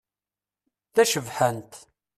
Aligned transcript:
Tacebḥant. 0.93 1.73